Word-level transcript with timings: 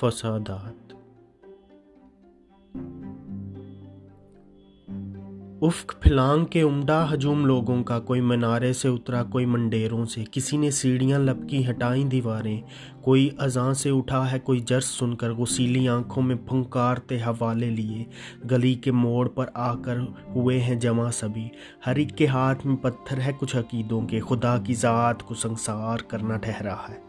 فسادات۔ 0.00 0.94
افق 5.62 5.94
پھلانگ 6.00 6.44
کے 6.44 6.60
عمدہ 6.60 7.06
ہجوم 7.12 7.46
لوگوں 7.46 7.84
کا 7.84 8.00
کوئی 8.00 8.20
منارے 8.20 8.72
سے 8.72 8.88
اترا، 8.88 9.22
کوئی 9.24 9.46
منڈیروں 9.46 10.04
سے۔ 10.04 10.24
کسی 10.32 10.56
نے 10.56 10.70
سیڑھیاں 10.70 11.18
لپکی 11.18 11.70
ہٹائیں 11.70 12.04
دیواریں۔ 12.04 12.60
کوئی 13.02 13.28
اذاں 13.38 13.72
سے 13.72 13.90
اٹھا 13.90 14.32
ہے، 14.32 14.38
کوئی 14.38 14.60
جرس 14.60 14.84
سن 14.84 15.14
کر 15.14 15.32
غسیلی 15.32 15.88
آنکھوں 15.88 16.22
میں 16.22 16.36
پھنکارتے 16.48 17.16
حوالے 17.16 17.70
لیے۔ 17.70 18.04
گلی 18.50 18.74
کے 18.74 18.92
موڑ 18.92 19.28
پر 19.28 19.46
آ 19.54 19.74
کر 19.74 19.96
ہوئے 20.34 20.60
ہیں 20.60 20.74
جمع 20.74 21.10
سبھی۔ 21.10 21.48
ہر 21.86 21.96
ایک 21.96 22.18
کے 22.18 22.26
ہاتھ 22.26 22.66
میں 22.66 22.76
پتھر 22.76 23.20
ہے، 23.20 23.32
کچھ 23.38 23.56
عقیدوں 23.56 24.00
کے۔ 24.00 24.20
خدا 24.20 24.58
کی 24.58 24.74
ذات 24.74 25.22
کو 25.22 25.34
سنسار 25.34 25.98
کرنا 25.98 26.36
ٹھہرا 26.36 26.76
ہے۔ 26.88 27.00